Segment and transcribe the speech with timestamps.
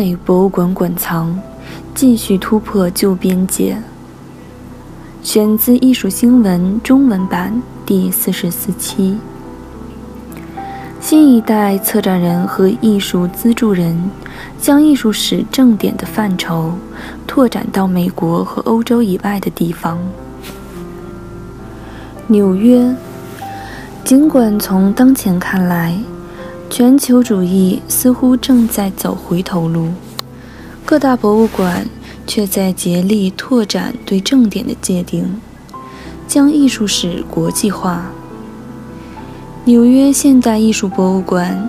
[0.00, 1.38] 美博物馆馆藏
[1.94, 3.76] 继续突破旧边界。
[5.22, 9.18] 选自《艺术新闻》中文版第四十四期。
[11.02, 14.10] 新一代策展人和艺术资助人
[14.58, 16.72] 将艺术史正典的范畴
[17.26, 19.98] 拓展到美国和欧洲以外的地方。
[22.26, 22.96] 纽约，
[24.02, 25.94] 尽管从当前看来，
[26.70, 29.88] 全球主义似乎正在走回头路，
[30.86, 31.84] 各大博物馆
[32.28, 35.40] 却在竭力拓展对正典的界定，
[36.28, 38.12] 将艺术史国际化。
[39.64, 41.68] 纽约现代艺术博物馆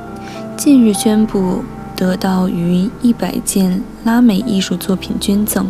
[0.56, 1.64] 近日宣布
[1.96, 5.66] 得到逾一百件拉美艺术作品捐赠，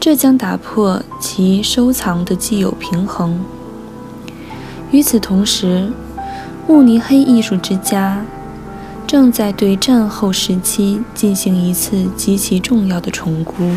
[0.00, 3.40] 这将打破其收藏的既有平衡。
[4.90, 5.88] 与此同时，
[6.66, 8.24] 慕尼黑艺术之家
[9.06, 13.70] 正在对战后时期进行一次极其重要的重估。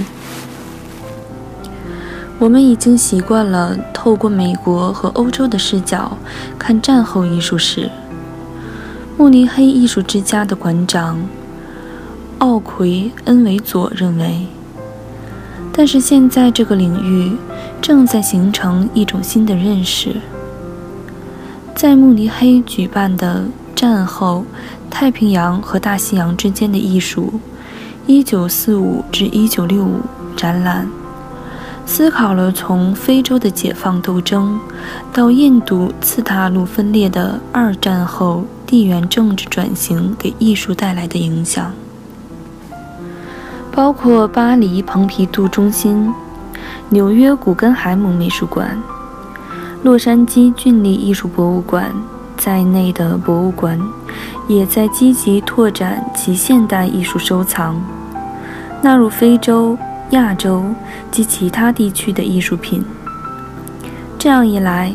[2.37, 6.17] 我们已经习惯了透过美国和欧洲的视角
[6.59, 7.89] 看战后艺术史。
[9.17, 11.25] 慕尼黑艺术之家的馆长
[12.39, 14.47] 奥奎恩维佐认为，
[15.73, 17.35] 但是现在这个领域
[17.81, 20.15] 正在形成一种新的认识。
[21.75, 23.43] 在慕尼黑举办的
[23.75, 24.45] 战后
[24.89, 27.41] 太平洋和大西洋之间的艺术
[28.07, 29.87] （1945 至 1965）
[30.37, 30.87] 展览，
[31.85, 34.57] 思考了从非洲的解放斗争
[35.11, 41.73] 到印度次大陆分裂的二战后地缘政治转型给艺术带来的影响，
[43.69, 46.13] 包括巴黎蓬皮杜中心、
[46.87, 48.81] 纽约古根海姆美术馆。
[49.85, 51.93] 洛杉矶郡立艺术博物馆
[52.35, 53.79] 在内的博物馆，
[54.47, 57.79] 也在积极拓展其现代艺术收藏，
[58.81, 59.77] 纳入非洲、
[60.09, 60.63] 亚洲
[61.11, 62.83] 及其他地区的艺术品。
[64.17, 64.91] 这样一来，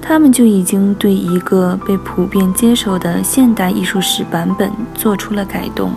[0.00, 5.90] 他们就已经对一个被普遍接受的现代艺术史版本做出了改动。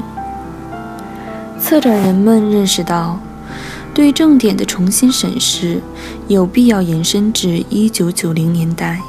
[1.60, 3.20] 策展人们认识到。
[3.94, 5.82] 对正典的重新审视，
[6.28, 9.02] 有必要延伸至一九九零年代，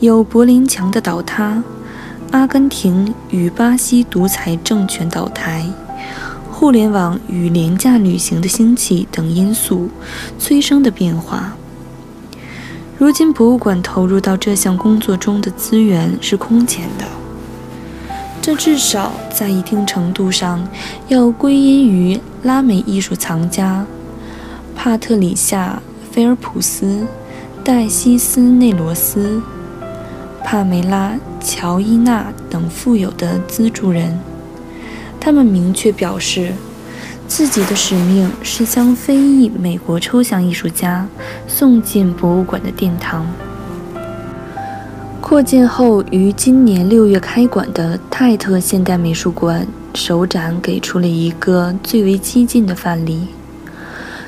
[0.00, 1.62] 有柏林墙的倒塌、
[2.32, 5.64] 阿根廷与巴西独裁政权倒台、
[6.50, 9.88] 互联网与廉价旅行的兴起等因素
[10.38, 11.56] 催生的变化。
[12.98, 17.04] 如今，博物馆投入到这项工作中的资源是空前的。
[18.42, 20.68] 这至少在一定程度上
[21.08, 23.86] 要归因于拉美艺术藏家
[24.76, 25.80] 帕特里夏·
[26.14, 27.06] 菲尔普斯、
[27.64, 29.40] 黛西斯内罗斯、
[30.44, 34.20] 帕梅拉·乔伊娜等富有的资助人。
[35.18, 36.52] 他们明确表示，
[37.26, 41.08] 自己的使命是将非裔美国抽象艺术家
[41.48, 43.26] 送进博物馆的殿堂。
[45.34, 53.26] 扩建后于今年六月开馆的泰特现代美术馆首展给出了一个最为激进的范例。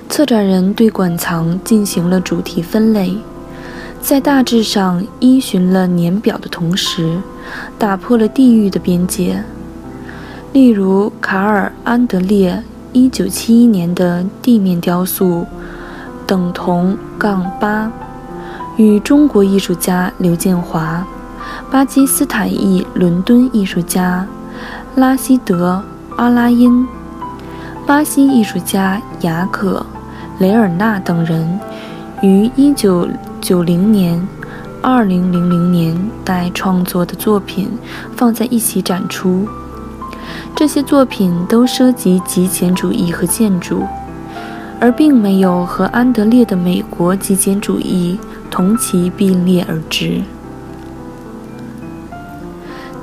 [0.09, 3.16] 策展人对馆藏进行了主题分类，
[4.03, 7.21] 在大致上依循了年表的同时，
[7.78, 9.45] 打破了地域的边界。
[10.53, 15.47] 例如，卡尔·安德烈1971年的地面雕塑
[16.27, 17.92] “等同杠八”。
[18.77, 21.03] 与中国艺术家刘建华、
[21.71, 24.27] 巴基斯坦裔伦敦艺术家
[24.97, 25.83] 拉希德·
[26.17, 26.87] 阿拉因、
[27.87, 29.78] 巴西艺术家雅可·
[30.41, 31.59] 雷尔纳等人
[32.21, 34.28] 于1990年、
[34.83, 37.71] 2000年代创作的作品
[38.15, 39.49] 放在一起展出。
[40.55, 43.84] 这些作品都涉及极简主义和建筑，
[44.78, 48.19] 而并没有和安德烈的美国极简主义。
[48.56, 50.22] 同其并列而治。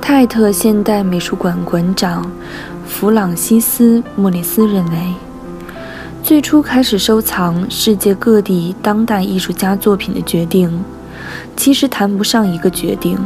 [0.00, 2.28] 泰特现代美术馆馆长
[2.84, 5.14] 弗朗西斯·莫里斯认为，
[6.24, 10.82] 最初开始收藏世界各地当代艺术家作品的决定，
[11.56, 13.16] 其实谈不上一个决定，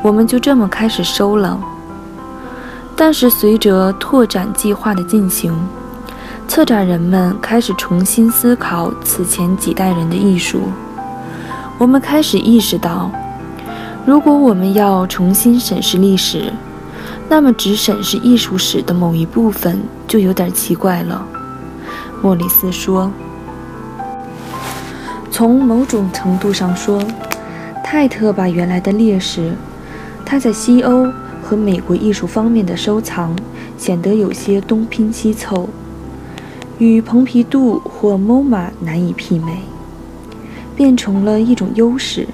[0.00, 1.60] 我们就这么开始收了。
[2.94, 5.52] 但是随着拓展计划的进行，
[6.46, 10.68] 策展人们开始重新思考此前几代人的艺术。
[11.78, 13.10] 我们开始意识到，
[14.06, 16.52] 如果我们要重新审视历史，
[17.28, 21.26] 那么只审视艺术史的某一部分就有点奇怪了。
[22.22, 23.10] 莫里斯说
[25.28, 27.02] ：“从某种程度上说，
[27.82, 29.52] 泰特把原来的劣势，
[30.24, 31.10] 他在西欧
[31.42, 33.34] 和美国艺术方面的收藏
[33.76, 35.68] 显得有些东拼西凑，
[36.78, 39.62] 与蓬皮杜或 MoMA 难以媲美，
[40.76, 42.26] 变成了一种优势。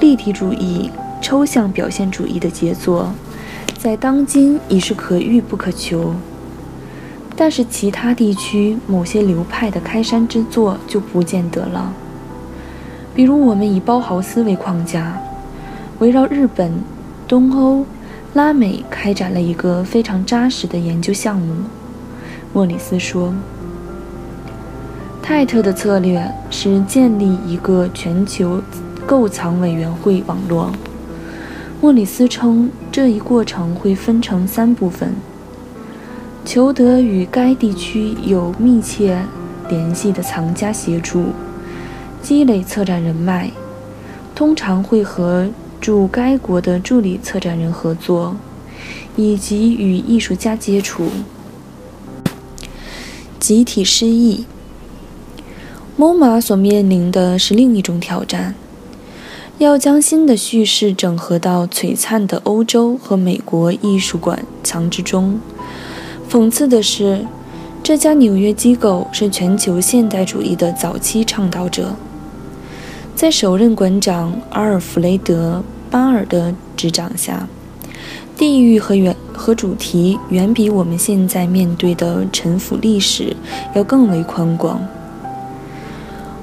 [0.00, 0.90] 立体主义、
[1.20, 3.12] 抽象表现主义的杰作，
[3.78, 6.14] 在当今已是可遇不可求。
[7.36, 11.92] 但是其他地区某些流派的开山之作就不见得了。
[13.14, 15.18] 比如，我们以包豪斯为框架，
[15.98, 16.72] 围绕日本、
[17.26, 17.84] 东欧、
[18.34, 21.54] 拉美开展了一个非常扎实的研究项目。
[22.52, 23.34] 莫里斯说
[25.32, 28.60] ：“泰特的策略是建立一个全球
[29.06, 30.72] 购藏委员会网络。”
[31.80, 35.14] 莫里斯称，这一过程会分成三部分。
[36.44, 39.22] 求得与该地区有密切
[39.68, 41.26] 联系的藏家协助，
[42.20, 43.52] 积累策展人脉，
[44.34, 45.48] 通常会和
[45.80, 48.34] 驻该国的助理策展人合作，
[49.14, 51.04] 以及与艺术家接触。
[53.38, 54.44] 集体失忆
[56.00, 58.54] ，MoMA 所面临的是另一种挑战，
[59.58, 65.38] 要将新的叙事整合到璀璨的欧洲和美国艺术馆藏之中。
[66.30, 67.26] 讽刺的是，
[67.82, 71.94] 这家纽约机构是全球现代主义的早期倡导者。
[73.14, 75.62] 在首任馆长阿尔弗雷德·
[75.92, 77.46] 巴尔的执掌下，
[78.38, 83.36] 地域和远和主题远比我们现在面对的陈腐历史
[83.74, 84.80] 要更为宽广。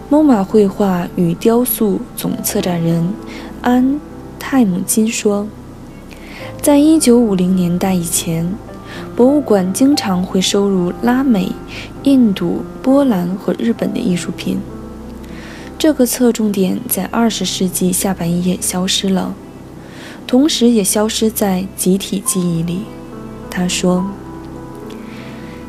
[0.10, 3.14] MoMA 绘画与雕塑总策展人
[3.62, 3.84] 安·
[4.40, 5.48] 泰姆金说
[6.64, 8.50] ：“在1950年代以前。”
[9.16, 11.52] 博物馆经常会收入拉美、
[12.04, 14.60] 印度、波兰和日本的艺术品。
[15.78, 19.36] 这个侧重点在二十世纪下半叶消失了，
[20.26, 22.84] 同时也消失在集体记忆里。
[23.50, 24.06] 他说：“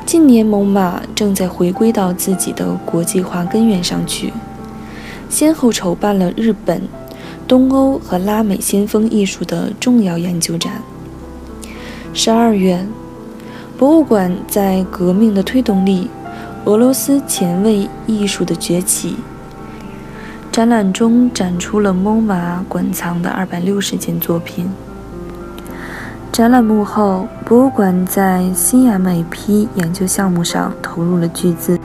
[0.08, 4.32] 近年，蒙马正在回归到自己的国际化根源上去，
[5.28, 6.80] 先后筹办了日本、
[7.46, 10.80] 东欧和拉美先锋艺术的重要研究展。
[12.14, 12.82] 十二月。”
[13.76, 16.08] 博物馆在革命的推动力，
[16.64, 19.14] 俄罗斯前卫艺术的崛起。
[20.50, 24.70] 展览中展出了蒙马馆藏的二百六十件作品。
[26.38, 31.76] 展览幕后，博物馆在 CMAP 研究项目上投入了巨资。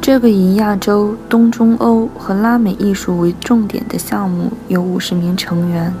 [0.00, 5.92] 这个以亚洲、东中欧和拉美艺术为重点的项目有五十名成员。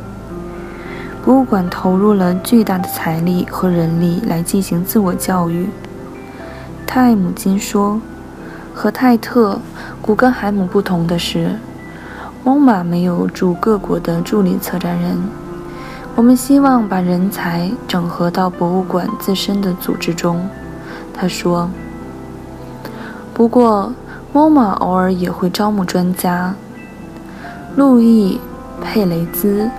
[1.24, 5.68] 博物馆投入了巨大的财力和人力来进行自我教育。
[6.86, 8.00] 泰姆金说
[8.72, 9.58] ：“和泰特、
[10.00, 11.58] 古根海姆不同的是，
[12.44, 15.18] 蒙马没有驻各国的助理策展人。
[16.14, 20.48] 我们希望把人才整合到博物馆自身的组织中。”
[21.12, 21.68] 他说
[23.34, 23.92] ：“不过，
[24.32, 26.54] 蒙马偶尔也会招募专家。
[27.76, 28.40] 路易·
[28.82, 29.70] 佩雷兹。”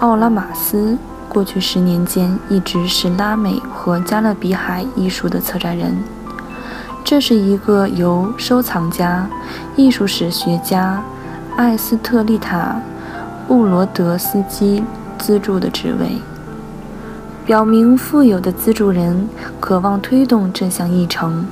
[0.00, 0.98] 奥拉马斯
[1.28, 5.96] 过去十年间一直是拉美和加勒比海艺术的策展人。
[7.02, 9.26] 这是一个由收藏家、
[9.76, 11.02] 艺术史学家
[11.56, 12.76] 艾斯特丽塔·
[13.48, 14.82] 布罗德斯基
[15.24, 16.18] 资助的职位，
[17.46, 19.26] 表明富有的资助人
[19.58, 21.46] 渴望推动这项议程。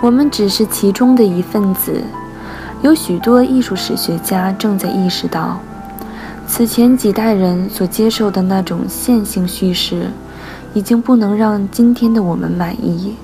[0.00, 2.02] 我们只是其中的一份子。
[2.80, 5.60] 有许多艺术史学家正在意识到。
[6.46, 10.06] 此前几代人所接受的那种线性叙事，
[10.72, 13.16] 已经不能让今天的我们满意。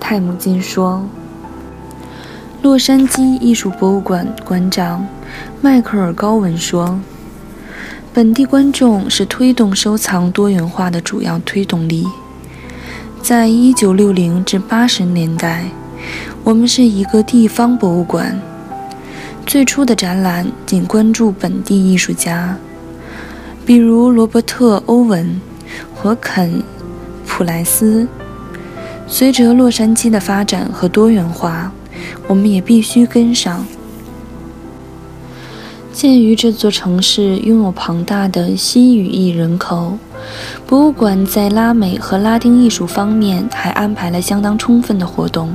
[0.00, 1.04] 泰姆金说。
[2.62, 5.06] 洛杉矶艺术博物馆馆长
[5.60, 6.98] 迈克尔·高文说
[8.14, 12.06] ：“本地观众是推动收藏多元化的主要推动力。
[13.20, 15.64] 在1960至80年代，
[16.44, 18.40] 我们是一个地方博物馆。”
[19.44, 22.56] 最初的展览仅关注本地艺术家，
[23.66, 25.40] 比如罗伯特·欧文
[25.92, 26.58] 和肯·
[27.26, 28.06] 普莱斯。
[29.08, 31.72] 随着洛杉矶的发展和多元化，
[32.28, 33.66] 我们也必须跟上。
[35.94, 39.96] 鉴于这座城市拥有庞大的西语裔人口，
[40.66, 45.54] 博物馆在拉美和拉丁艺术方面还安排了相当充分的活动。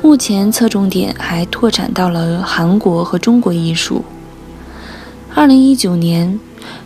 [0.00, 4.04] 目前侧重点还拓展到了韩国和中国艺术。
[5.34, 6.38] 二零一九年，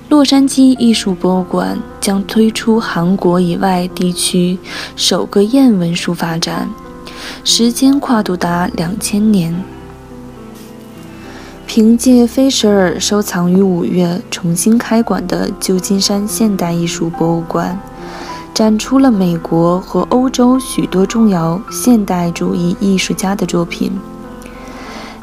[0.09, 4.59] 洛杉矶艺术博物馆将推出韩国以外地区
[4.97, 6.71] 首个燕文书法展，
[7.45, 9.55] 时间跨度达两千年。
[11.73, 17.79] 凭借菲舍尔收藏于五月重新开馆的旧金山现代艺术博物馆，
[18.53, 23.93] 展出了美国和欧洲许多重要现代主义艺术家的作品。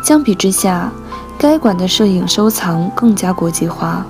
[0.01, 0.89] 相比之下，
[1.37, 4.05] 该馆的摄影收藏更加国际化。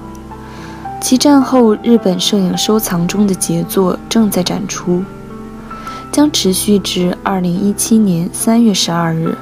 [1.01, 5.01] 其战后日本摄影收藏中的杰作正在展出，
[6.11, 9.35] 将持续至二零一七年三月十二日。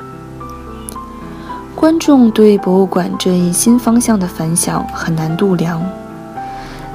[1.75, 5.85] 观众对博物馆这一新方向的反响很难度量。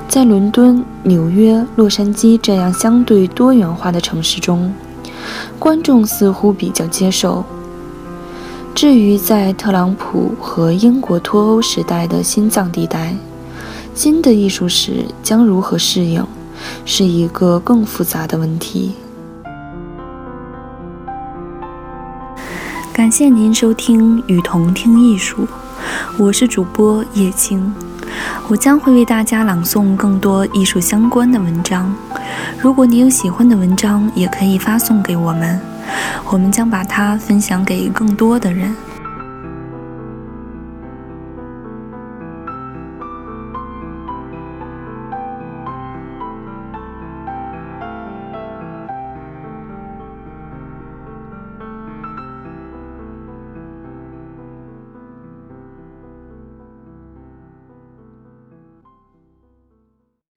[0.08, 4.72] 在伦敦、纽约、洛杉矶这样相对多元化的城市中，
[5.58, 7.44] 观众似乎比较接受。
[8.74, 13.14] 至于在特朗普和英国脱欧时代的心脏地带，
[13.94, 16.24] 新的艺术史将如何适应，
[16.86, 18.94] 是一个更复杂的问题。
[23.10, 25.44] 感谢您收听《雨桐听艺术》，
[26.16, 27.74] 我是主播叶青，
[28.46, 31.92] 我将会为大家朗诵更多艺术相关的文章。
[32.60, 35.60] 如果你有喜欢的文章，也可以发送给我们，
[36.30, 38.72] 我们将把它分享给更多的人。